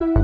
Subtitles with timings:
[0.00, 0.14] What's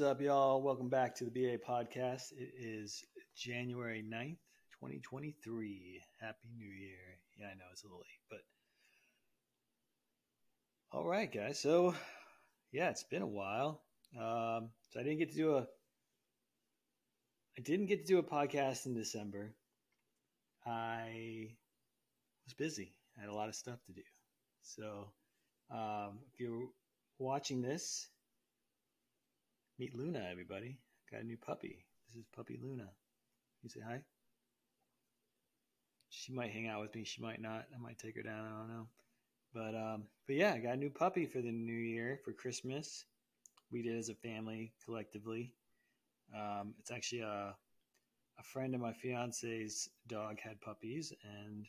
[0.00, 0.62] up, y'all?
[0.62, 2.32] Welcome back to the BA podcast.
[2.36, 3.04] It is
[3.36, 4.36] January 9th,
[4.84, 6.02] 2023.
[6.20, 6.98] Happy New Year.
[7.38, 8.40] Yeah, I know it's a little late, but
[10.92, 11.58] all right, guys.
[11.58, 11.94] So,
[12.70, 13.80] yeah, it's been a while.
[14.14, 15.66] Um, so I didn't get to do a
[17.56, 19.54] I didn't get to do a podcast in December.
[20.66, 21.48] I
[22.44, 22.92] was busy.
[23.16, 24.02] I had a lot of stuff to do.
[24.62, 25.08] So,
[25.70, 26.68] um, if you're
[27.18, 28.06] watching this,
[29.78, 30.78] Meet Luna, everybody.
[31.10, 31.86] Got a new puppy.
[32.08, 32.90] This is puppy Luna.
[33.62, 34.00] You say hi?
[36.16, 37.04] She might hang out with me.
[37.04, 37.66] She might not.
[37.74, 38.46] I might take her down.
[38.46, 38.86] I don't know.
[39.52, 43.04] But um, but yeah, I got a new puppy for the new year for Christmas.
[43.70, 45.52] We did as a family collectively.
[46.34, 47.54] Um, it's actually a
[48.38, 51.66] a friend of my fiance's dog had puppies, and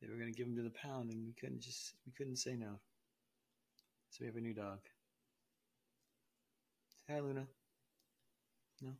[0.00, 2.36] they were going to give them to the pound, and we couldn't just we couldn't
[2.36, 2.80] say no.
[4.10, 4.78] So we have a new dog.
[7.08, 7.46] Hi, Luna.
[8.80, 8.92] No.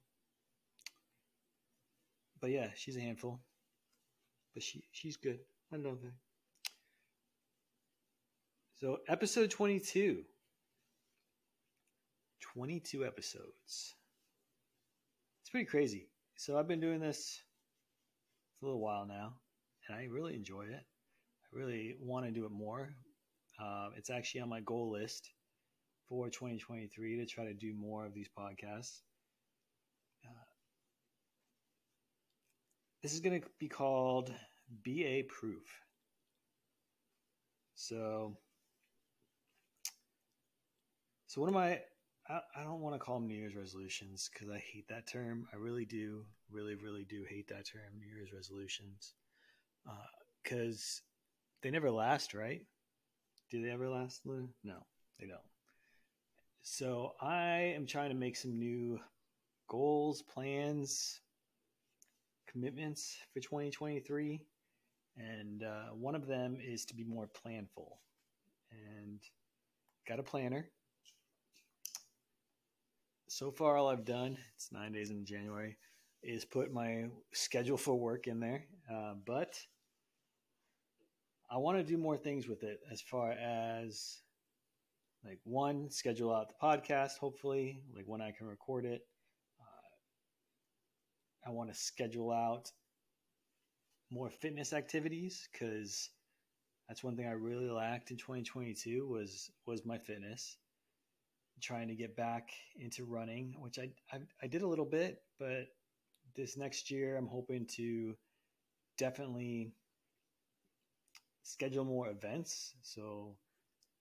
[2.41, 3.41] But yeah, she's a handful.
[4.55, 5.41] But she she's good.
[5.73, 6.13] I love her.
[8.81, 10.25] So episode 22.
[12.41, 13.95] 22 episodes.
[15.41, 16.09] It's pretty crazy.
[16.37, 17.43] So I've been doing this
[18.59, 19.35] for a little while now,
[19.87, 20.83] and I really enjoy it.
[20.83, 22.95] I really want to do it more.
[23.63, 25.31] Uh, it's actually on my goal list
[26.09, 29.03] for 2023 to try to do more of these podcasts.
[33.03, 34.33] This is going to be called
[34.85, 35.65] BA Proof.
[37.75, 38.37] So,
[41.27, 41.81] so what am I?
[42.29, 45.47] I, I don't want to call them New Year's resolutions because I hate that term.
[45.53, 49.15] I really do, really, really do hate that term, New Year's resolutions,
[50.45, 51.07] because uh,
[51.63, 52.61] they never last, right?
[53.51, 54.49] Do they ever last, Lou?
[54.63, 54.85] No,
[55.19, 55.41] they don't.
[56.63, 59.01] So I am trying to make some new
[59.69, 61.21] goals, plans,
[62.51, 64.45] commitments for 2023.
[65.17, 67.99] And uh, one of them is to be more planful.
[68.71, 69.21] And
[70.09, 70.69] got a planner.
[73.29, 75.77] So far, all I've done, it's nine days in January,
[76.23, 78.65] is put my schedule for work in there.
[78.93, 79.59] Uh, but
[81.51, 84.23] I want to do more things with it as far as
[85.25, 89.03] like one schedule out the podcast hopefully like when i can record it
[91.47, 92.71] i want to schedule out
[94.11, 96.11] more fitness activities because
[96.89, 100.57] that's one thing i really lacked in 2022 was was my fitness
[101.61, 105.69] trying to get back into running which I, I i did a little bit but
[106.35, 108.17] this next year i'm hoping to
[108.97, 109.73] definitely
[111.43, 113.37] schedule more events so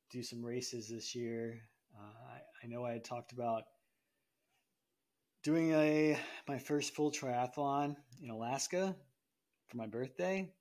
[0.09, 1.61] do some races this year.
[1.95, 3.63] Uh, I, I, know I had talked about
[5.43, 6.17] doing a
[6.47, 8.95] my first full triathlon in Alaska
[9.67, 10.51] for my birthday.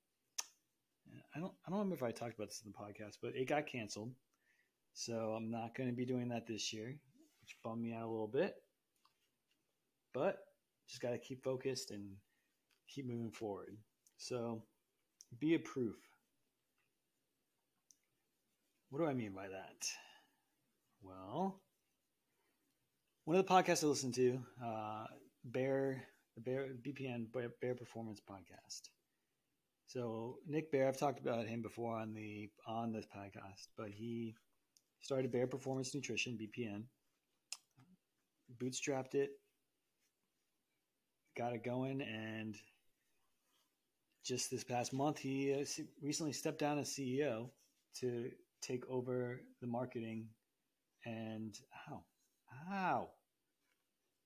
[1.35, 3.47] I don't I don't remember if I talked about this in the podcast, but it
[3.47, 4.11] got canceled.
[4.93, 8.11] So I'm not going to be doing that this year, which bummed me out a
[8.11, 8.55] little bit.
[10.13, 10.37] But
[10.87, 12.15] just got to keep focused and
[12.87, 13.77] keep moving forward.
[14.17, 14.63] So
[15.39, 15.95] be a proof.
[18.89, 19.85] What do I mean by that?
[21.01, 21.61] Well,
[23.25, 25.05] one of the podcasts I listen to, uh,
[25.45, 26.03] Bear,
[26.35, 27.27] the Bear BPN
[27.61, 28.89] Bear Performance Podcast.
[29.87, 34.35] So Nick Bear, I've talked about him before on the on this podcast, but he
[35.01, 36.83] started Bear Performance Nutrition (BPN),
[38.61, 39.31] bootstrapped it,
[41.37, 42.55] got it going, and
[44.25, 45.65] just this past month, he uh,
[46.03, 47.49] recently stepped down as CEO
[47.95, 48.29] to
[48.61, 50.27] take over the marketing
[51.05, 52.03] and how?
[52.69, 53.09] How?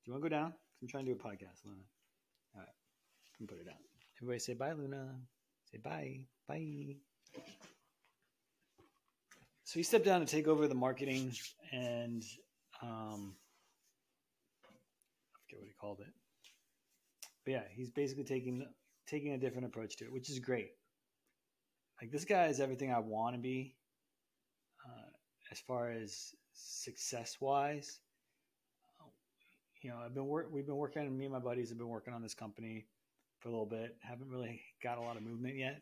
[0.03, 0.53] Do you want to go down?
[0.81, 1.83] I'm trying to do a podcast, Luna.
[2.55, 2.69] All right.
[3.39, 3.77] Me put it down.
[4.17, 5.15] Everybody say bye, Luna.
[5.71, 6.19] Say bye.
[6.47, 6.97] Bye.
[9.63, 11.31] So he stepped down to take over the marketing
[11.71, 12.23] and
[12.81, 13.35] um,
[14.65, 16.13] I forget what he called it.
[17.45, 18.65] But yeah, he's basically taking
[19.07, 20.71] taking a different approach to it, which is great.
[22.01, 23.75] Like this guy is everything I want to be
[25.53, 27.99] as far as success wise,
[29.83, 30.47] you know, I've been work.
[30.51, 31.01] We've been working.
[31.01, 32.85] On me and my buddies have been working on this company
[33.39, 33.97] for a little bit.
[34.01, 35.81] Haven't really got a lot of movement yet,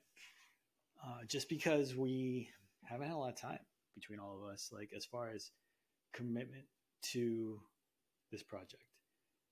[1.06, 2.50] uh, just because we
[2.84, 3.60] haven't had a lot of time
[3.96, 5.52] between all of us, like as far as
[6.14, 6.66] commitment
[7.04, 7.60] to
[8.32, 8.84] this project.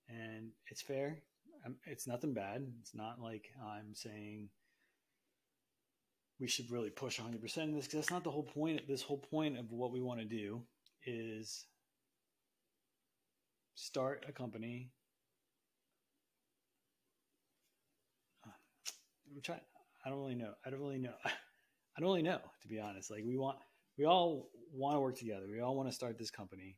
[0.09, 1.19] And it's fair.
[1.65, 2.65] Um, it's nothing bad.
[2.81, 4.49] It's not like I'm saying
[6.39, 8.87] we should really push 100% in this because that's not the whole point.
[8.87, 10.61] This whole point of what we want to do
[11.05, 11.65] is
[13.79, 14.91] start a company.
[18.45, 19.61] I'm trying.
[20.05, 20.53] I don't really know.
[20.65, 21.13] I don't really know.
[21.25, 23.11] I don't really know, to be honest.
[23.11, 23.57] Like we want,
[23.97, 25.45] we all want to work together.
[25.49, 26.77] We all want to start this company,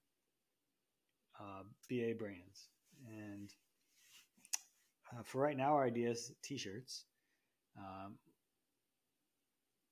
[1.39, 2.69] uh, BA Brands,
[3.07, 3.49] and
[5.11, 7.05] uh, for right now, our idea is t-shirts.
[7.77, 8.15] Um,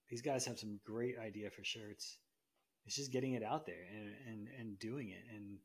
[0.10, 2.18] these guys have some great idea for shirts.
[2.86, 5.58] It's just getting it out there and, and, and doing it and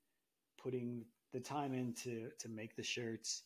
[0.63, 3.43] putting the time in to, to make the shirts,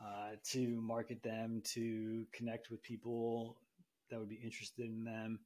[0.00, 3.56] uh, to market them, to connect with people
[4.10, 5.40] that would be interested in them.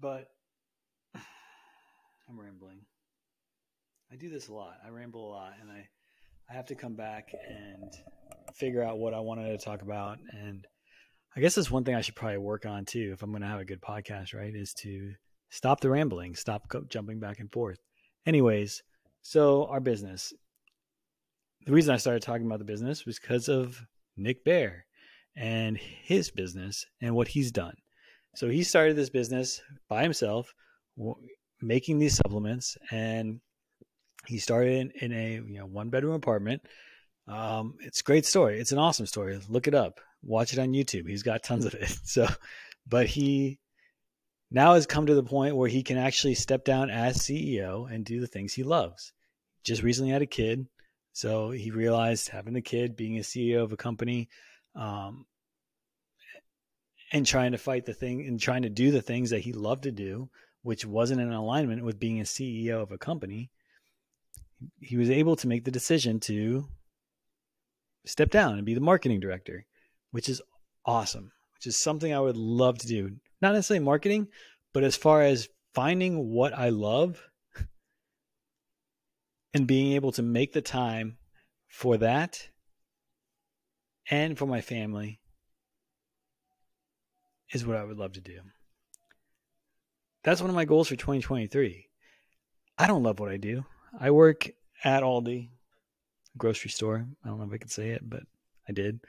[0.00, 0.28] But
[1.14, 2.80] I'm rambling.
[4.12, 4.74] I do this a lot.
[4.84, 5.88] I ramble a lot and I,
[6.50, 7.90] I have to come back and
[8.52, 10.66] figure out what I wanted to talk about and
[11.34, 13.48] I guess that's one thing I should probably work on too if I'm going to
[13.48, 14.54] have a good podcast, right?
[14.54, 15.14] Is to
[15.48, 17.78] stop the rambling, stop jumping back and forth.
[18.26, 18.82] Anyways,
[19.22, 20.34] so our business.
[21.66, 23.80] The reason I started talking about the business was because of
[24.16, 24.86] Nick Bear
[25.36, 27.74] and his business and what he's done.
[28.34, 30.54] So he started this business by himself,
[31.60, 33.40] making these supplements, and
[34.26, 36.62] he started in, a you know one bedroom apartment.
[37.28, 38.58] Um, it's a great story.
[38.58, 39.38] It's an awesome story.
[39.48, 41.08] Look it up watch it on YouTube.
[41.08, 41.98] He's got tons of it.
[42.04, 42.26] So,
[42.86, 43.58] but he
[44.50, 48.04] now has come to the point where he can actually step down as CEO and
[48.04, 49.12] do the things he loves.
[49.64, 50.66] Just recently had a kid.
[51.12, 54.28] So he realized having the kid, being a CEO of a company,
[54.74, 55.26] um,
[57.12, 59.82] and trying to fight the thing and trying to do the things that he loved
[59.82, 60.30] to do,
[60.62, 63.50] which wasn't in alignment with being a CEO of a company,
[64.80, 66.68] he was able to make the decision to
[68.06, 69.66] step down and be the marketing director
[70.12, 70.40] which is
[70.86, 73.16] awesome, which is something I would love to do.
[73.40, 74.28] Not necessarily marketing,
[74.72, 77.20] but as far as finding what I love
[79.54, 81.18] and being able to make the time
[81.68, 82.48] for that
[84.10, 85.20] and for my family
[87.52, 88.40] is what I would love to do.
[90.24, 91.88] That's one of my goals for 2023.
[92.78, 93.64] I don't love what I do.
[93.98, 94.48] I work
[94.84, 95.50] at Aldi,
[96.36, 97.06] grocery store.
[97.24, 98.22] I don't know if I could say it, but
[98.68, 99.00] I did.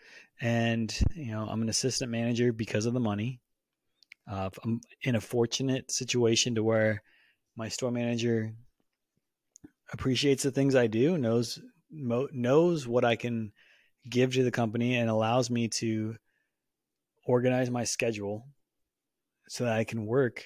[0.41, 3.39] And, you know, I'm an assistant manager because of the money.
[4.29, 7.03] Uh, I'm in a fortunate situation to where
[7.55, 8.53] my store manager
[9.93, 11.59] appreciates the things I do, knows
[11.91, 13.51] knows what I can
[14.09, 16.15] give to the company, and allows me to
[17.25, 18.43] organize my schedule
[19.47, 20.43] so that I can work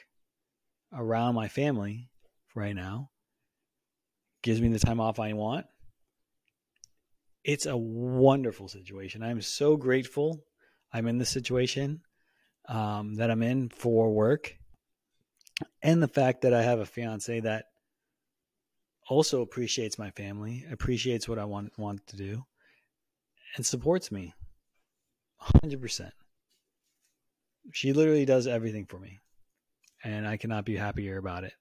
[0.94, 2.10] around my family
[2.56, 3.10] right now.
[4.44, 5.66] Gives me the time off I want
[7.48, 9.24] it's a wonderful situation.
[9.24, 10.44] I'm so grateful
[10.94, 12.02] I'm in this situation
[12.68, 14.54] um, that I'm in for work,
[15.82, 17.66] and the fact that I have a fiance that
[19.10, 22.46] also appreciates my family, appreciates what I want want to do,
[23.56, 24.34] and supports me,
[25.38, 26.14] hundred percent.
[27.74, 29.20] She literally does everything for me,
[30.04, 31.54] and I cannot be happier about it.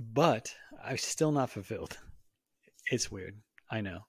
[0.00, 0.54] But
[0.84, 1.98] I'm still not fulfilled.
[2.90, 3.36] It's weird.
[3.70, 4.00] I know.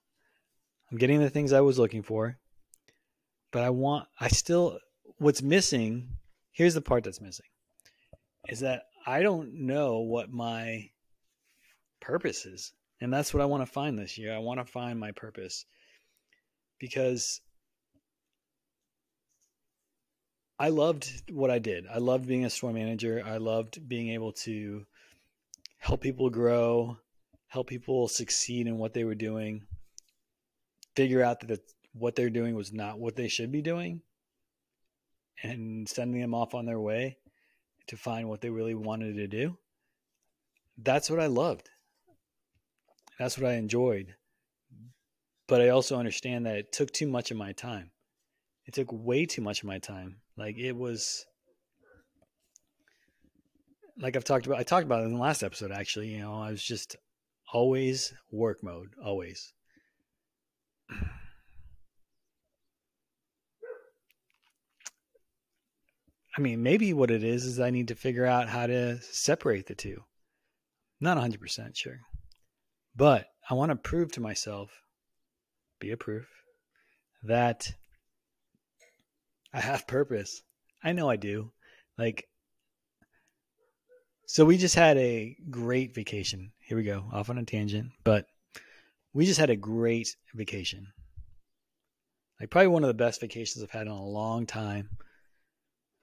[0.90, 2.38] I'm getting the things I was looking for,
[3.52, 4.78] but I want, I still,
[5.18, 6.08] what's missing,
[6.52, 7.46] here's the part that's missing,
[8.48, 10.90] is that I don't know what my
[12.00, 12.72] purpose is.
[13.00, 14.34] And that's what I want to find this year.
[14.34, 15.64] I want to find my purpose
[16.78, 17.40] because
[20.58, 21.86] I loved what I did.
[21.86, 23.22] I loved being a store manager.
[23.24, 24.84] I loved being able to
[25.78, 26.98] help people grow,
[27.48, 29.62] help people succeed in what they were doing,
[30.94, 31.60] figure out that
[31.94, 34.02] what they're doing was not what they should be doing,
[35.42, 37.16] and sending them off on their way
[37.86, 39.56] to find what they really wanted to do.
[40.76, 41.70] That's what I loved.
[43.20, 44.14] That's what I enjoyed.
[45.46, 47.90] But I also understand that it took too much of my time.
[48.64, 50.22] It took way too much of my time.
[50.38, 51.26] Like it was
[54.00, 56.32] like I've talked about I talked about it in the last episode actually, you know,
[56.32, 56.96] I was just
[57.52, 59.52] always work mode, always.
[66.38, 69.66] I mean, maybe what it is is I need to figure out how to separate
[69.66, 70.04] the two.
[71.02, 71.98] Not 100% sure.
[72.96, 74.70] But I want to prove to myself,
[75.78, 76.28] be a proof,
[77.22, 77.72] that
[79.52, 80.42] I have purpose.
[80.82, 81.52] I know I do.
[81.98, 82.28] Like,
[84.26, 86.52] so we just had a great vacation.
[86.60, 88.26] Here we go, off on a tangent, but
[89.12, 90.86] we just had a great vacation.
[92.38, 94.88] Like, probably one of the best vacations I've had in a long time.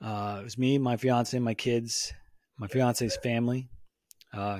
[0.01, 2.13] Uh, it was me, my fiance, my kids,
[2.60, 3.70] my fiance's family,
[4.34, 4.60] uh,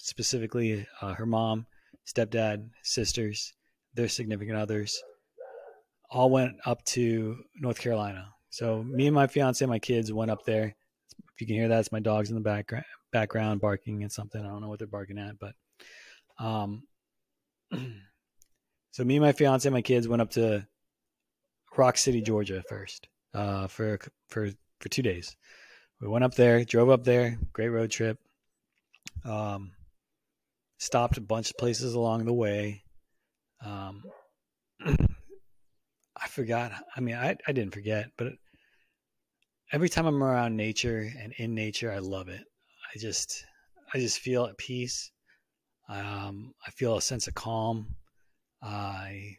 [0.00, 1.66] specifically uh, her mom,
[2.06, 3.52] stepdad, sisters,
[3.94, 5.00] their significant others,
[6.10, 8.28] all went up to North Carolina.
[8.50, 10.74] So me and my fiance and my kids went up there.
[11.34, 14.40] If you can hear that, it's my dogs in the background background barking at something.
[14.40, 15.54] I don't know what they're barking at, but
[16.38, 16.84] um
[18.92, 20.66] so me and my fiance and my kids went up to
[21.76, 23.08] Rock City, Georgia first.
[23.34, 25.36] Uh for for for 2 days.
[26.00, 28.18] We went up there, drove up there, great road trip.
[29.24, 29.72] Um
[30.80, 32.82] stopped a bunch of places along the way.
[33.64, 34.02] Um
[36.22, 36.72] I forgot.
[36.94, 38.32] I mean, I, I didn't forget, but
[39.72, 42.42] every time I'm around nature and in nature, I love it.
[42.94, 43.44] I just,
[43.94, 45.10] I just feel at peace.
[45.88, 47.96] Um, I feel a sense of calm.
[48.62, 49.36] I,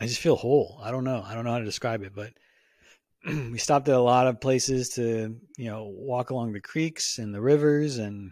[0.00, 0.80] I just feel whole.
[0.82, 1.22] I don't know.
[1.24, 2.32] I don't know how to describe it, but
[3.50, 7.34] we stopped at a lot of places to, you know, walk along the creeks and
[7.34, 8.30] the rivers and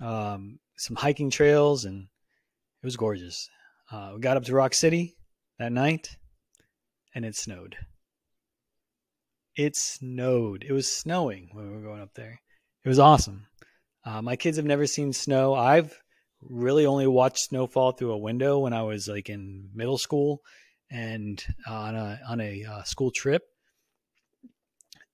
[0.00, 3.48] um, some hiking trails, and it was gorgeous.
[3.90, 5.16] Uh, we got up to Rock City
[5.58, 6.16] that night,
[7.12, 7.76] and it snowed.
[9.56, 10.64] It snowed.
[10.66, 12.40] It was snowing when we were going up there.
[12.84, 13.46] It was awesome.
[14.04, 15.54] Uh, my kids have never seen snow.
[15.54, 15.92] I've
[16.40, 20.40] really only watched snowfall through a window when I was like in middle school
[20.88, 23.42] and uh, on a on a uh, school trip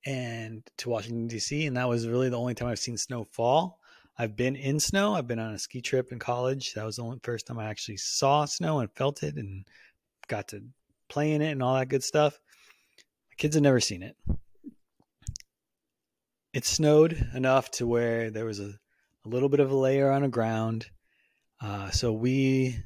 [0.06, 1.66] and to Washington D.C.
[1.66, 3.80] and that was really the only time I've seen snow fall.
[4.18, 5.14] I've been in snow.
[5.14, 6.72] I've been on a ski trip in college.
[6.72, 9.66] That was the only first time I actually saw snow and felt it and
[10.28, 10.62] got to
[11.08, 12.38] play in it and all that good stuff.
[13.30, 14.16] My kids have never seen it.
[16.54, 18.72] It snowed enough to where there was a,
[19.24, 20.86] a little bit of a layer on the ground.
[21.60, 22.78] Uh, so we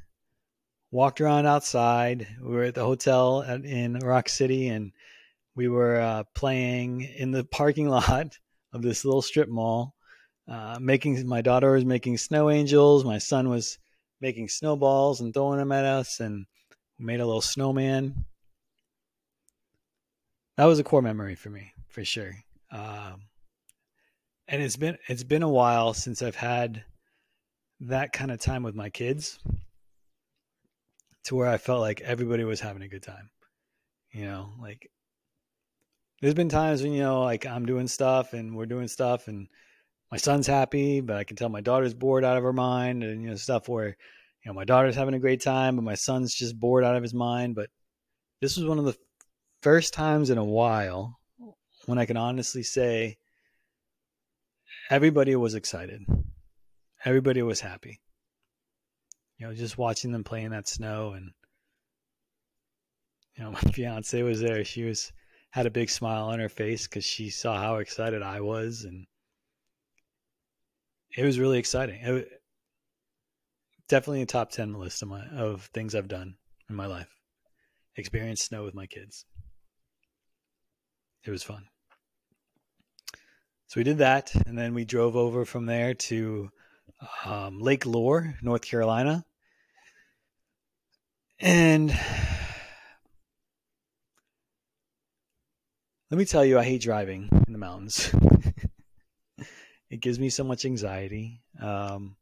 [0.91, 2.27] walked around outside.
[2.43, 4.91] We were at the hotel at, in Rock City and
[5.55, 8.39] we were uh, playing in the parking lot
[8.73, 9.95] of this little strip mall
[10.51, 13.05] uh, making my daughter was making snow angels.
[13.05, 13.79] My son was
[14.21, 16.45] making snowballs and throwing them at us, and
[16.99, 18.25] made a little snowman.
[20.57, 22.33] That was a core memory for me, for sure.
[22.73, 23.23] Um,
[24.49, 26.85] and it's been it's been a while since I've had
[27.79, 29.39] that kind of time with my kids,
[31.25, 33.31] to where I felt like everybody was having a good time.
[34.11, 34.91] You know, like
[36.21, 39.49] there's been times when you know, like I'm doing stuff and we're doing stuff and
[40.11, 43.23] my son's happy, but I can tell my daughter's bored out of her mind, and
[43.23, 46.35] you know stuff where you know my daughter's having a great time, but my son's
[46.35, 47.55] just bored out of his mind.
[47.55, 47.71] But
[48.41, 48.97] this was one of the
[49.63, 51.19] first times in a while
[51.87, 53.19] when I can honestly say
[54.91, 56.03] everybody was excited,
[57.05, 58.01] everybody was happy.
[59.39, 61.31] You know, just watching them play in that snow, and
[63.37, 64.65] you know, my fiance was there.
[64.65, 65.13] She was
[65.51, 69.07] had a big smile on her face because she saw how excited I was, and
[71.17, 72.01] it was really exciting.
[72.03, 72.29] It,
[73.89, 76.37] definitely a top 10 list of my of things I've done
[76.69, 77.09] in my life.
[77.97, 79.25] Experience snow with my kids.
[81.25, 81.65] It was fun.
[83.67, 86.51] So we did that, and then we drove over from there to
[87.25, 89.25] um, Lake Lure, North Carolina.
[91.39, 91.97] And
[96.11, 98.13] let me tell you, I hate driving in the mountains.
[99.91, 101.41] it gives me so much anxiety.
[101.61, 102.17] Um,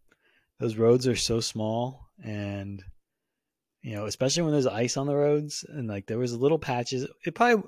[0.60, 2.82] those roads are so small, and
[3.82, 7.06] you know, especially when there's ice on the roads, and like there was little patches.
[7.24, 7.62] It probably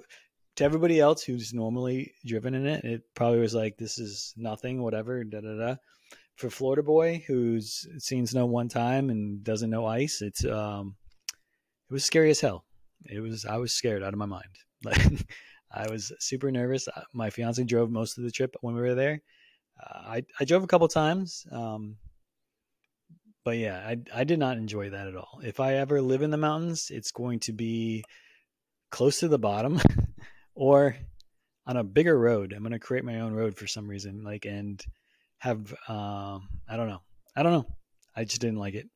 [0.56, 4.82] to everybody else who's normally driven in it, it probably was like this is nothing,
[4.82, 5.24] whatever.
[5.24, 5.76] Da da da.
[6.36, 10.96] For Florida boy who's seen snow one time and doesn't know ice, it's um,
[11.88, 12.64] it was scary as hell.
[13.06, 14.44] It was I was scared out of my mind.
[14.82, 15.26] Like
[15.72, 16.88] I was super nervous.
[17.12, 19.22] My fiance drove most of the trip when we were there
[19.80, 21.96] uh, I I drove a couple times, um,
[23.44, 25.40] but yeah, I I did not enjoy that at all.
[25.42, 28.04] If I ever live in the mountains, it's going to be
[28.90, 29.80] close to the bottom,
[30.54, 30.96] or
[31.66, 32.52] on a bigger road.
[32.52, 34.84] I'm going to create my own road for some reason, like and
[35.38, 37.02] have um, I don't know,
[37.36, 37.66] I don't know.
[38.14, 38.88] I just didn't like it.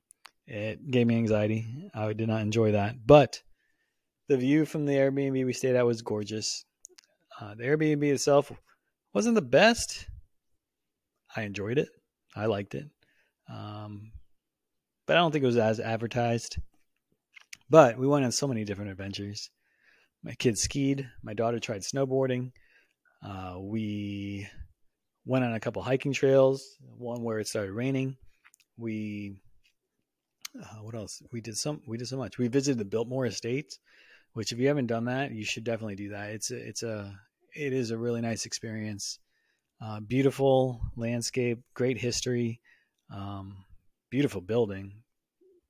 [0.46, 1.90] It gave me anxiety.
[1.94, 3.42] I did not enjoy that, but
[4.28, 6.64] the view from the Airbnb we stayed at was gorgeous.
[7.40, 8.52] Uh, the Airbnb itself
[9.12, 10.06] wasn't the best,
[11.36, 11.88] I enjoyed it.
[12.36, 12.86] I liked it.
[13.52, 14.12] Um,
[15.06, 16.58] but I don't think it was as advertised.
[17.70, 19.50] but we went on so many different adventures.
[20.22, 21.08] My kids skied.
[21.22, 22.52] My daughter tried snowboarding.
[23.22, 24.46] Uh, we
[25.26, 26.76] went on a couple hiking trails.
[26.80, 28.16] One where it started raining.
[28.76, 29.40] We
[30.60, 31.20] uh, what else?
[31.32, 31.82] We did some.
[31.86, 32.38] We did so much.
[32.38, 33.78] We visited the Biltmore Estates,
[34.34, 36.30] which if you haven't done that, you should definitely do that.
[36.30, 37.18] It's a, it's a
[37.54, 39.18] it is a really nice experience.
[39.80, 42.60] Uh, beautiful landscape, great history,
[43.12, 43.64] um,
[44.10, 44.92] beautiful building.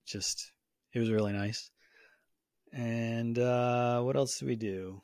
[0.06, 0.52] Just
[0.92, 1.70] it was really nice.
[2.72, 5.00] And uh, what else did we do?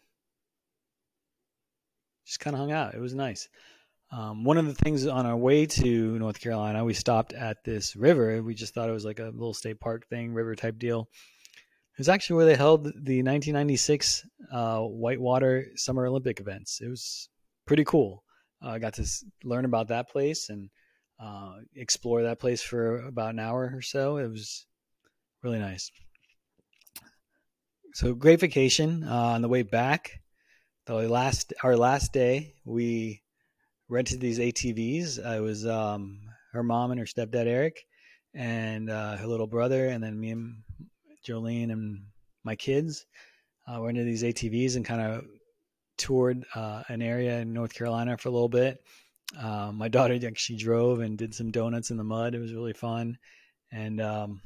[2.27, 2.95] Just kind of hung out.
[2.95, 3.49] It was nice.
[4.13, 7.95] Um, one of the things on our way to North Carolina, we stopped at this
[7.95, 8.43] river.
[8.43, 11.09] We just thought it was like a little state park thing, river type deal.
[11.95, 16.81] It was actually where they held the 1996 uh, Whitewater Summer Olympic events.
[16.81, 17.29] It was
[17.67, 18.25] pretty cool.
[18.65, 19.07] Uh, I got to
[19.45, 20.71] learn about that place and
[21.23, 24.17] uh, explore that place for about an hour or so.
[24.17, 24.67] It was
[25.43, 25.91] really nice.
[27.95, 29.05] So great vacation.
[29.05, 30.21] Uh, on the way back,
[30.87, 33.23] the last our last day, we
[33.89, 35.25] rented these ATVs.
[35.25, 36.21] I was um,
[36.53, 37.85] her mom and her stepdad Eric,
[38.35, 40.57] and uh, her little brother, and then me and
[41.27, 42.03] Jolene and
[42.45, 43.07] my kids.
[43.71, 45.25] Uh, rented these ATVs and kind of
[45.97, 48.83] toured uh, an area in North Carolina for a little bit.
[49.39, 52.35] Um, my daughter actually drove and did some donuts in the mud.
[52.35, 53.17] It was really fun,
[53.71, 54.41] and um,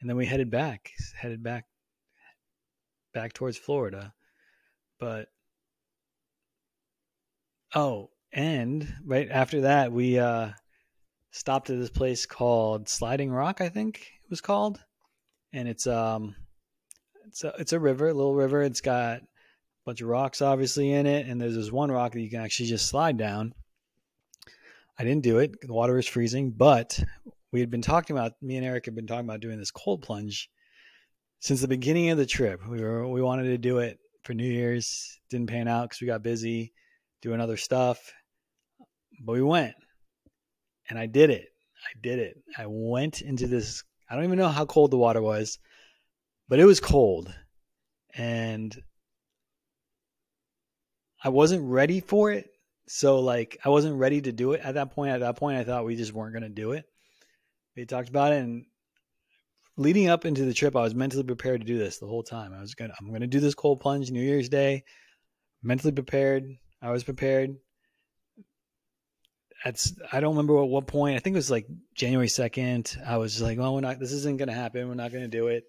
[0.00, 1.64] and then we headed back, headed back,
[3.12, 4.12] back towards Florida.
[5.00, 5.28] But
[7.74, 10.50] oh, and right after that, we uh,
[11.32, 14.80] stopped at this place called Sliding Rock, I think it was called,
[15.52, 16.34] and it's um,
[17.26, 18.62] it's a it's a river, a little river.
[18.62, 19.26] It's got a
[19.84, 22.68] bunch of rocks obviously in it, and there's this one rock that you can actually
[22.68, 23.54] just slide down.
[24.98, 26.98] I didn't do it; the water was freezing, but
[27.52, 30.02] we had been talking about me and Eric had been talking about doing this cold
[30.02, 30.50] plunge
[31.40, 32.60] since the beginning of the trip.
[32.68, 36.06] We were we wanted to do it for New Year's, didn't pan out because we
[36.06, 36.72] got busy
[37.22, 38.12] doing other stuff
[39.20, 39.74] but we went
[40.88, 41.48] and I did it.
[41.78, 42.42] I did it.
[42.58, 43.84] I went into this.
[44.10, 45.58] I don't even know how cold the water was,
[46.48, 47.32] but it was cold.
[48.12, 48.76] And
[51.22, 52.50] I wasn't ready for it.
[52.88, 55.12] So, like, I wasn't ready to do it at that point.
[55.12, 56.86] At that point, I thought we just weren't going to do it.
[57.76, 58.42] We talked about it.
[58.42, 58.66] And
[59.76, 62.52] leading up into the trip, I was mentally prepared to do this the whole time.
[62.52, 64.82] I was going to, I'm going to do this cold plunge New Year's Day.
[65.62, 66.48] Mentally prepared.
[66.82, 67.56] I was prepared
[69.64, 71.16] I don't remember at what point.
[71.16, 72.96] I think it was like January second.
[73.06, 73.98] I was like, "Well, we're not.
[73.98, 74.88] This isn't going to happen.
[74.88, 75.64] We're not going to do it."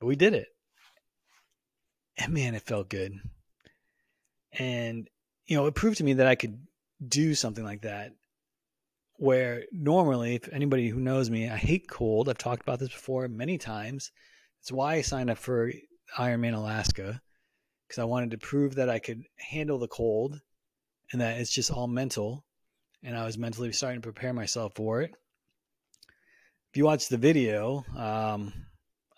[0.00, 0.48] But we did it,
[2.18, 3.12] and man, it felt good.
[4.52, 5.08] And
[5.46, 6.58] you know, it proved to me that I could
[7.06, 8.12] do something like that.
[9.16, 12.28] Where normally, if anybody who knows me, I hate cold.
[12.28, 14.10] I've talked about this before many times.
[14.62, 15.70] It's why I signed up for
[16.18, 17.20] Ironman Alaska
[17.86, 20.40] because I wanted to prove that I could handle the cold
[21.12, 22.44] and that it's just all mental
[23.02, 25.12] and I was mentally starting to prepare myself for it.
[26.72, 28.52] If you watch the video, um,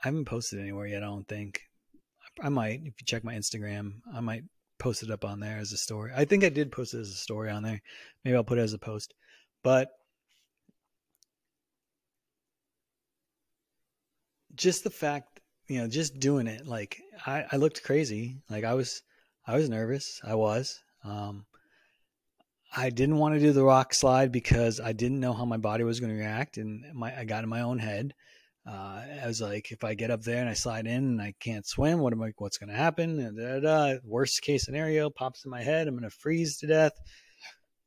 [0.03, 1.03] I haven't posted anywhere yet.
[1.03, 1.61] I don't think.
[2.43, 4.01] I might if you check my Instagram.
[4.15, 4.45] I might
[4.79, 6.13] post it up on there as a story.
[6.17, 7.81] I think I did post it as a story on there.
[8.25, 9.15] Maybe I'll put it as a post.
[9.63, 9.91] But
[14.55, 18.39] just the fact, you know, just doing it, like I, I looked crazy.
[18.51, 19.03] Like I was,
[19.47, 20.21] I was nervous.
[20.25, 20.81] I was.
[21.05, 21.45] Um,
[22.75, 25.85] I didn't want to do the rock slide because I didn't know how my body
[25.85, 28.15] was going to react, and my I got in my own head.
[28.67, 31.35] Uh, I was like, if I get up there and I slide in and I
[31.41, 32.33] can't swim, what am I?
[32.39, 33.19] What's going to happen?
[33.19, 33.99] And da, da, da.
[34.05, 35.87] Worst case scenario pops in my head.
[35.89, 36.93] I'm going to freeze to death,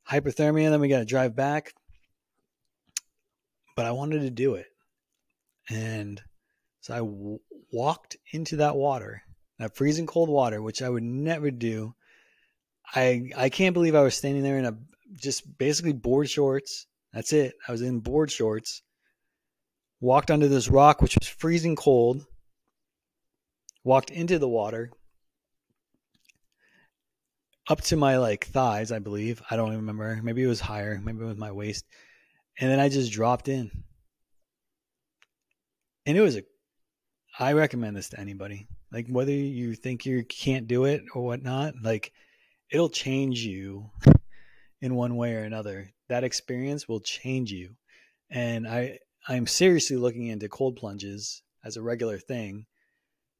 [0.08, 0.70] hypothermia.
[0.70, 1.72] Then we got to drive back.
[3.74, 4.66] But I wanted to do it,
[5.68, 6.22] and
[6.80, 7.40] so I w-
[7.72, 9.22] walked into that water,
[9.58, 11.95] that freezing cold water, which I would never do
[12.94, 14.76] I I can't believe I was standing there in a
[15.14, 16.86] just basically board shorts.
[17.12, 17.54] That's it.
[17.66, 18.82] I was in board shorts.
[20.00, 22.24] Walked onto this rock which was freezing cold.
[23.84, 24.90] Walked into the water.
[27.68, 29.42] Up to my like thighs, I believe.
[29.50, 30.20] I don't even remember.
[30.22, 31.00] Maybe it was higher.
[31.02, 31.84] Maybe it was my waist.
[32.58, 33.70] And then I just dropped in.
[36.06, 36.42] And it was a
[37.38, 38.68] I recommend this to anybody.
[38.92, 42.12] Like whether you think you can't do it or whatnot, like
[42.70, 43.90] it'll change you
[44.80, 45.90] in one way or another.
[46.08, 47.76] That experience will change you.
[48.30, 48.98] And I
[49.28, 52.66] I'm seriously looking into cold plunges as a regular thing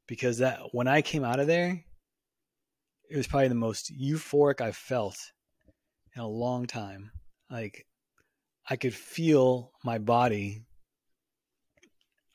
[0.09, 1.85] because that when I came out of there,
[3.09, 5.17] it was probably the most euphoric I've felt
[6.15, 7.13] in a long time.
[7.51, 7.87] Like
[8.69, 10.67] I could feel my body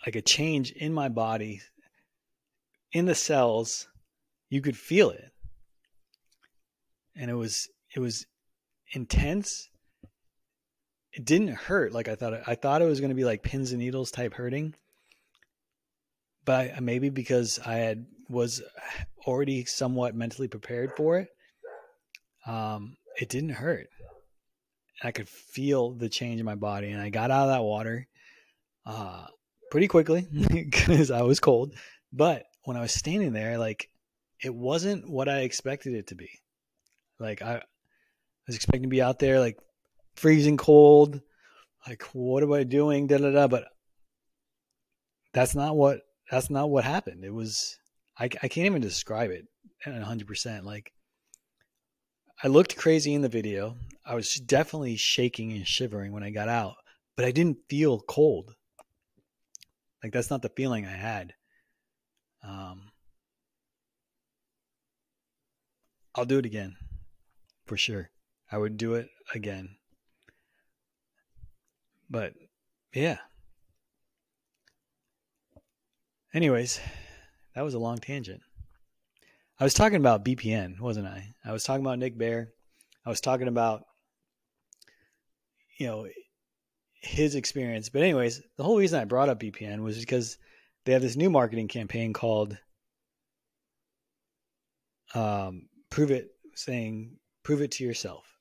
[0.05, 1.61] like a change in my body
[2.91, 3.87] in the cells,
[4.49, 5.30] you could feel it.
[7.15, 8.25] And it was it was
[8.93, 9.69] intense.
[11.13, 12.33] It didn't hurt like I thought.
[12.33, 14.75] It, I thought it was going to be like pins and needles type hurting,
[16.45, 18.61] but I, maybe because I had was
[19.27, 21.27] already somewhat mentally prepared for it,
[22.47, 23.87] um, it didn't hurt.
[25.03, 28.07] I could feel the change in my body, and I got out of that water
[28.85, 29.25] uh,
[29.69, 31.73] pretty quickly because I was cold.
[32.13, 33.89] But when I was standing there, like
[34.43, 36.29] it wasn't what I expected it to be.
[37.21, 37.61] Like I, I
[38.47, 39.57] was expecting to be out there like
[40.15, 41.21] freezing cold.
[41.87, 43.07] Like what am I doing?
[43.07, 43.47] Da da da.
[43.47, 43.65] But
[45.33, 47.23] that's not what that's not what happened.
[47.23, 47.77] It was
[48.17, 49.45] I I can't even describe it
[49.85, 50.65] hundred percent.
[50.65, 50.91] Like
[52.43, 53.77] I looked crazy in the video.
[54.03, 56.75] I was definitely shaking and shivering when I got out,
[57.15, 58.55] but I didn't feel cold.
[60.03, 61.35] Like that's not the feeling I had.
[62.43, 62.89] Um,
[66.15, 66.75] I'll do it again
[67.71, 68.09] for sure.
[68.51, 69.77] I would do it again.
[72.09, 72.33] But
[72.93, 73.19] yeah.
[76.33, 76.81] Anyways,
[77.55, 78.41] that was a long tangent.
[79.57, 81.33] I was talking about BPN, wasn't I?
[81.45, 82.49] I was talking about Nick Bear.
[83.05, 83.85] I was talking about
[85.77, 86.07] you know
[86.95, 87.87] his experience.
[87.87, 90.37] But anyways, the whole reason I brought up BPN was because
[90.83, 92.57] they have this new marketing campaign called
[95.15, 98.37] um, "Prove It," saying "Prove it to yourself."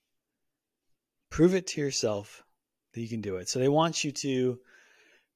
[1.31, 2.43] Prove it to yourself
[2.93, 3.49] that you can do it.
[3.49, 4.61] So they want you to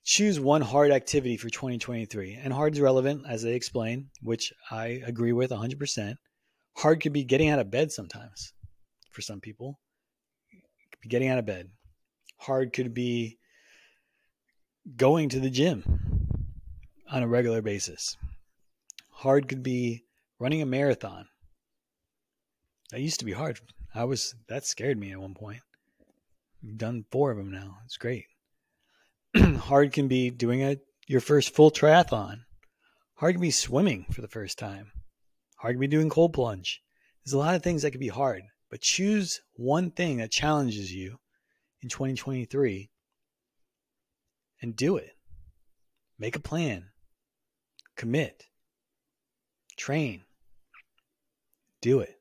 [0.03, 2.35] choose one hard activity for 2023.
[2.35, 6.19] And hard is relevant, as they explain, which I agree with 100%.
[6.77, 8.53] Hard could be getting out of bed sometimes
[9.11, 9.81] for some people.
[11.09, 11.71] getting out of bed.
[12.39, 13.39] Hard could be
[14.97, 15.85] going to the gym
[17.11, 18.17] on a regular basis.
[19.11, 20.05] Hard could be
[20.39, 21.29] running a marathon.
[22.91, 23.61] That used to be hard.
[23.95, 25.61] I was that scared me at one point.
[26.63, 27.79] I've done four of them now.
[27.85, 28.27] It's great.
[29.37, 32.41] hard can be doing a your first full triathlon.
[33.17, 34.93] Hard can be swimming for the first time.
[35.59, 36.83] Hard can be doing cold plunge.
[37.25, 40.93] There's a lot of things that could be hard, but choose one thing that challenges
[40.93, 41.19] you
[41.83, 42.91] in 2023
[44.61, 45.13] and do it.
[46.19, 46.91] Make a plan.
[47.97, 48.47] Commit.
[49.77, 50.25] Train.
[51.81, 52.21] Do it.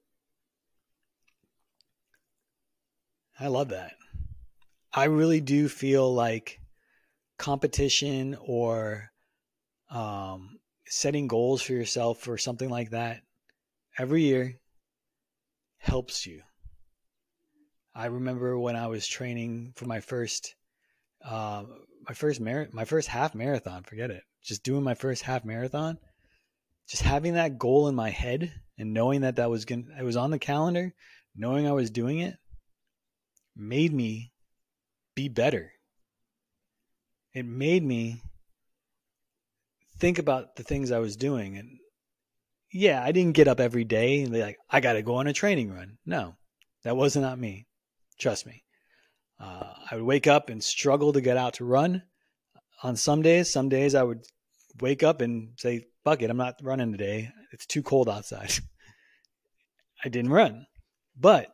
[3.39, 3.93] I love that.
[4.93, 6.59] I really do feel like
[7.37, 9.11] competition or
[9.89, 13.21] um, setting goals for yourself or something like that
[13.97, 14.59] every year
[15.77, 16.41] helps you.
[17.95, 20.55] I remember when I was training for my first,
[21.23, 21.63] uh,
[22.07, 23.83] my first mar- my first half marathon.
[23.83, 24.23] Forget it.
[24.43, 25.97] Just doing my first half marathon.
[26.87, 30.17] Just having that goal in my head and knowing that that was going, it was
[30.17, 30.93] on the calendar,
[31.35, 32.35] knowing I was doing it,
[33.55, 34.31] made me
[35.15, 35.71] be better.
[37.33, 38.21] It made me
[39.97, 41.57] think about the things I was doing.
[41.57, 41.79] And
[42.71, 45.27] yeah, I didn't get up every day and be like, I got to go on
[45.27, 45.97] a training run.
[46.05, 46.35] No,
[46.83, 47.67] that was not me.
[48.19, 48.63] Trust me.
[49.39, 52.03] Uh, I would wake up and struggle to get out to run.
[52.83, 54.25] On some days, some days I would
[54.79, 57.31] wake up and say, "Fuck it, I'm not running today.
[57.51, 58.51] It's too cold outside."
[60.03, 60.65] I didn't run,
[61.17, 61.52] but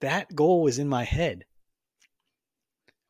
[0.00, 1.44] that goal was in my head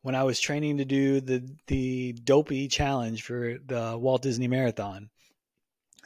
[0.01, 5.09] when I was training to do the the dopey challenge for the Walt Disney Marathon,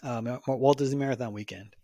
[0.02, 1.76] um, Walt Disney Marathon weekend.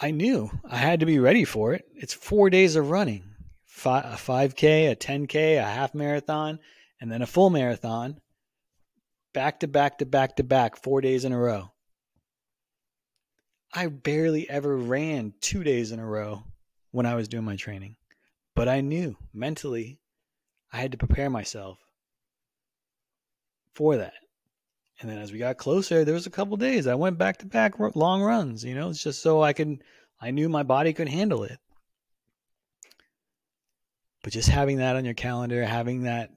[0.00, 1.84] I knew I had to be ready for it.
[1.94, 3.34] It's four days of running
[3.74, 6.60] Five, a 5K, a 10K, a half marathon,
[7.00, 8.20] and then a full marathon
[9.32, 11.73] back to back to back to back, four days in a row.
[13.76, 16.44] I barely ever ran two days in a row
[16.92, 17.96] when I was doing my training,
[18.54, 19.98] but I knew mentally
[20.72, 21.80] I had to prepare myself
[23.74, 24.14] for that.
[25.00, 27.46] And then as we got closer, there was a couple days I went back to
[27.46, 28.62] back long runs.
[28.62, 29.82] You know, it's just so I could,
[30.20, 31.58] I knew my body could handle it.
[34.22, 36.30] But just having that on your calendar, having that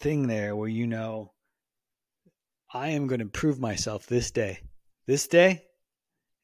[0.00, 1.32] thing there where you know,
[2.74, 4.58] I am going to prove myself this day.
[5.06, 5.65] This day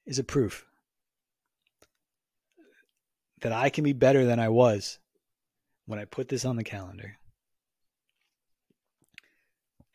[0.07, 0.67] is a proof
[3.41, 4.99] that I can be better than I was
[5.87, 7.17] when I put this on the calendar.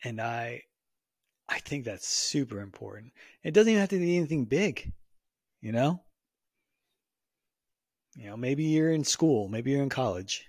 [0.04, 0.62] And I
[1.48, 3.12] I think that's super important.
[3.42, 4.92] It doesn't even have to be anything big,
[5.62, 6.02] you know?
[8.14, 10.46] You know, maybe you're in school, maybe you're in college,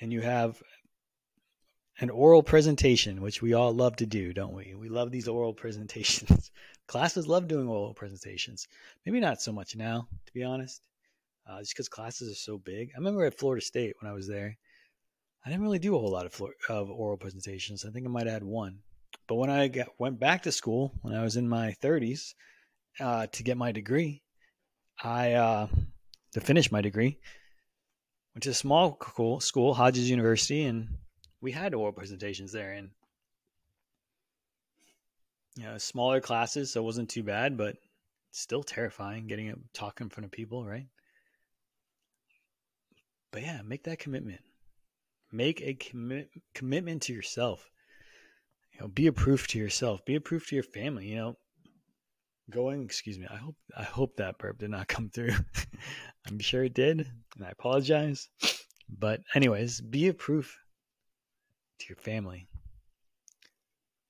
[0.00, 0.62] and you have
[2.00, 4.74] an oral presentation, which we all love to do, don't we?
[4.74, 6.50] We love these oral presentations.
[6.86, 8.68] classes love doing oral presentations.
[9.04, 10.82] Maybe not so much now, to be honest,
[11.48, 12.90] uh, just because classes are so big.
[12.94, 14.56] I remember at Florida State when I was there,
[15.44, 17.84] I didn't really do a whole lot of, of oral presentations.
[17.84, 18.78] I think I might have had one.
[19.28, 22.34] But when I got, went back to school when I was in my 30s
[22.98, 24.22] uh, to get my degree,
[25.02, 25.66] I uh,
[26.32, 27.18] to finish my degree
[28.34, 28.98] went to a small
[29.40, 30.88] school, Hodges University, and
[31.44, 32.72] we had oral presentations there.
[32.72, 32.88] And
[35.56, 37.76] you know, smaller classes, so it wasn't too bad, but
[38.32, 40.86] still terrifying getting up talking in front of people, right?
[43.30, 44.40] But yeah, make that commitment.
[45.30, 47.68] Make a commi- commitment to yourself.
[48.72, 50.04] You know, be a proof to yourself.
[50.06, 51.08] Be a proof to your family.
[51.08, 51.36] You know,
[52.50, 52.82] going.
[52.82, 53.26] Excuse me.
[53.30, 53.56] I hope.
[53.76, 55.34] I hope that burp did not come through.
[56.26, 58.30] I'm sure it did, and I apologize.
[58.88, 60.58] But anyways, be a proof
[61.78, 62.48] to your family.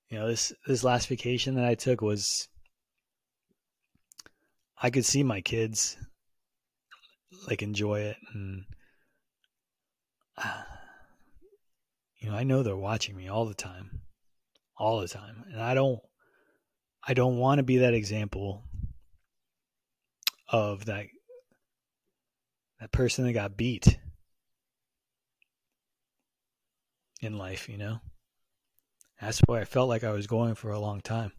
[0.09, 2.49] You know this this last vacation that I took was
[4.81, 5.97] I could see my kids
[7.49, 8.65] like enjoy it and
[12.21, 14.03] you know I know they're watching me all the time
[14.77, 15.45] all the time.
[15.53, 16.01] And I don't
[17.07, 18.65] I don't want to be that example
[20.49, 21.07] of that
[22.81, 23.99] that person that got beat
[27.25, 28.01] in life, you know?
[29.21, 31.33] That's why I felt like I was going for a long time.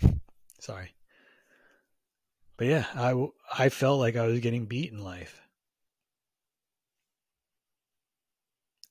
[0.60, 0.94] Sorry.
[2.56, 3.26] But yeah, I,
[3.58, 5.40] I felt like I was getting beat in life.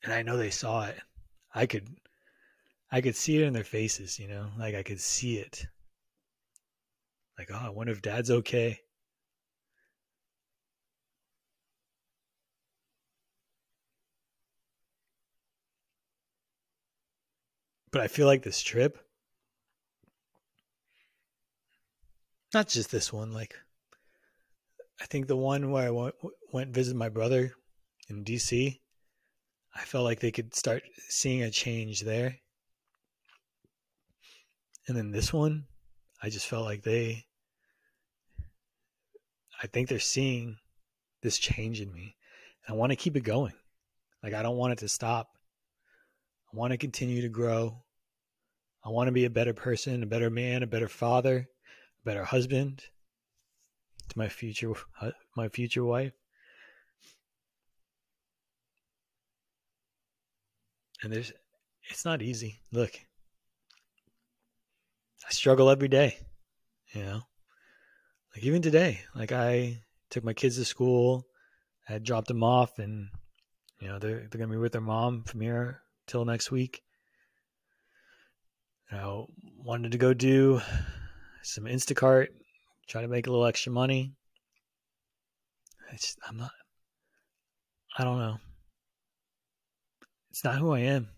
[0.04, 1.00] And I know they saw it.
[1.54, 1.88] I could
[2.91, 4.51] I could see it in their faces, you know?
[4.58, 5.65] Like I could see it.
[7.38, 8.80] Like, oh, I wonder if dad's okay.
[17.91, 18.97] But I feel like this trip,
[22.54, 23.56] not just this one, like,
[25.01, 26.15] I think the one where I went,
[26.54, 27.54] went visit my brother
[28.08, 28.80] in DC,
[29.75, 32.38] I felt like they could start seeing a change there.
[34.87, 35.65] And then this one,
[36.21, 37.25] I just felt like they
[39.61, 40.57] I think they're seeing
[41.21, 42.15] this change in me.
[42.67, 43.53] I want to keep it going.
[44.23, 45.29] Like I don't want it to stop.
[46.51, 47.83] I want to continue to grow.
[48.83, 51.47] I want to be a better person, a better man, a better father,
[52.03, 52.83] a better husband
[54.09, 56.13] to my future uh, my future wife.
[61.03, 61.31] And there's
[61.89, 62.61] it's not easy.
[62.71, 62.99] Look.
[65.31, 66.17] I struggle every day,
[66.93, 67.21] you know
[68.35, 71.25] like even today, like I took my kids to school,
[71.89, 73.09] I dropped them off, and
[73.79, 76.81] you know they're they're gonna be with their mom from here till next week.
[78.91, 80.61] You know, wanted to go do
[81.43, 82.27] some Instacart,
[82.87, 84.13] try to make a little extra money.
[85.91, 86.51] It's I'm not.
[87.97, 88.37] I don't know.
[90.29, 91.09] It's not who I am.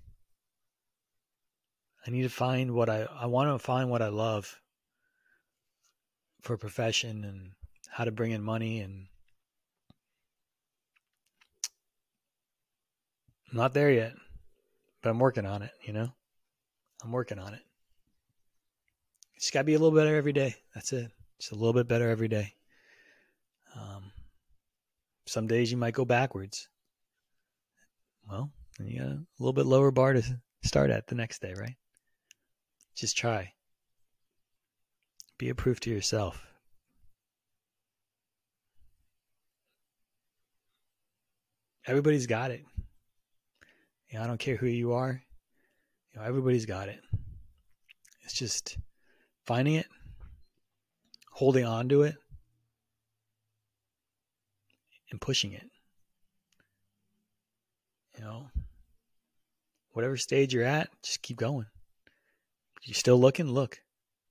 [2.06, 4.60] I need to find what I I want to find what I love
[6.42, 7.52] for a profession and
[7.90, 9.08] how to bring in money and
[13.52, 14.14] I'm not there yet,
[15.02, 16.10] but I'm working on it, you know?
[17.04, 17.62] I'm working on it.
[19.36, 20.56] It's got to be a little better every day.
[20.74, 21.12] That's it.
[21.40, 22.54] Just a little bit better every day.
[23.76, 24.12] Um,
[25.28, 26.68] some days you might go backwards.
[28.28, 30.24] Well, you got a little bit lower bar to
[30.64, 31.76] start at the next day, right?
[32.96, 33.54] Just try.
[35.38, 36.46] Be a proof to yourself.
[41.86, 42.64] Everybody's got it.
[44.10, 45.22] You know, I don't care who you are.
[46.14, 47.02] You know, everybody's got it.
[48.24, 48.78] It's just
[49.46, 49.88] finding it,
[51.32, 52.16] holding on to it,
[55.12, 55.70] and pushing it.
[58.18, 58.48] You know,
[59.92, 61.66] whatever stage you're at, just keep going.
[62.84, 63.80] You're still looking, look.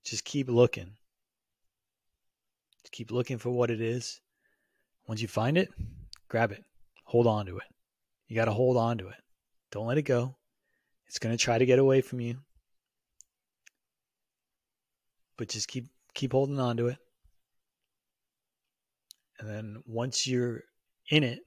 [0.04, 0.92] Just keep looking.
[2.82, 4.20] Just keep looking for what it is.
[5.06, 5.70] Once you find it,
[6.28, 6.64] grab it.
[7.04, 7.64] Hold on to it.
[8.28, 9.16] You got to hold on to it.
[9.70, 10.36] Don't let it go.
[11.06, 12.36] It's going to try to get away from you.
[15.36, 16.98] But just keep keep holding on to it.
[19.38, 20.62] And then once you're
[21.10, 21.40] in it,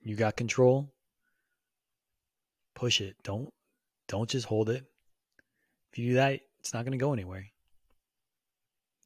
[0.00, 0.92] you got control.
[2.74, 3.16] Push it.
[3.24, 3.48] Don't
[4.06, 4.84] don't just hold it.
[5.92, 7.46] If you do that, it's not going to go anywhere.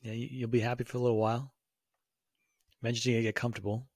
[0.02, 1.52] Yeah, you, will be happy for a little while.
[2.82, 3.86] Eventually, you get comfortable,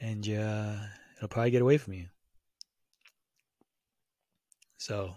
[0.00, 0.74] and uh,
[1.16, 2.06] it'll probably get away from you.
[4.78, 5.14] So,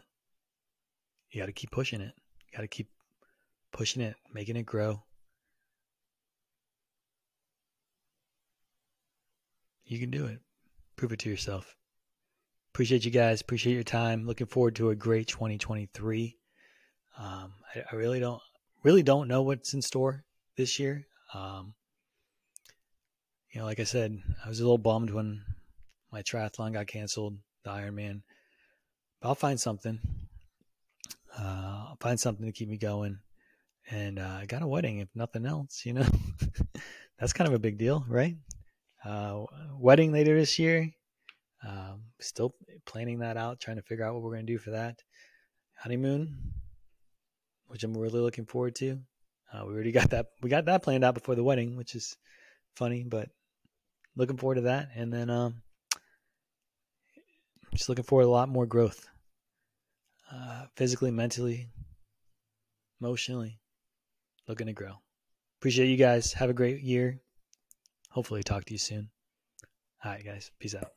[1.31, 2.13] you got to keep pushing it.
[2.51, 2.89] You got to keep
[3.71, 5.01] pushing it, making it grow.
[9.85, 10.39] You can do it.
[10.95, 11.75] Prove it to yourself.
[12.73, 13.41] Appreciate you guys.
[13.41, 14.27] Appreciate your time.
[14.27, 16.38] Looking forward to a great 2023.
[17.19, 18.41] Um, I, I, really don't
[18.83, 20.23] really don't know what's in store
[20.55, 21.05] this year.
[21.33, 21.73] Um,
[23.51, 25.43] you know, like I said, I was a little bummed when
[26.11, 28.21] my triathlon got canceled, the Ironman.
[29.21, 29.99] But I'll find something.
[31.37, 33.19] Uh, I'll find something to keep me going.
[33.89, 35.81] And uh, I got a wedding, if nothing else.
[35.85, 36.05] You know,
[37.19, 38.35] that's kind of a big deal, right?
[39.03, 39.45] Uh,
[39.77, 40.89] wedding later this year.
[41.67, 42.55] Um, still
[42.85, 45.01] planning that out, trying to figure out what we're going to do for that.
[45.75, 46.37] Honeymoon,
[47.69, 48.99] which I'm really looking forward to.
[49.53, 50.27] Uh, we already got that.
[50.41, 52.17] We got that planned out before the wedding, which is
[52.75, 53.29] funny, but
[54.15, 54.89] looking forward to that.
[54.95, 55.61] And then um,
[57.73, 59.07] just looking forward to a lot more growth,
[60.31, 61.69] uh, physically, mentally,
[62.99, 63.59] emotionally.
[64.47, 64.93] Looking to grow.
[65.59, 66.33] Appreciate you guys.
[66.33, 67.21] Have a great year.
[68.09, 69.11] Hopefully, talk to you soon.
[70.03, 70.49] All right, guys.
[70.59, 70.91] Peace out.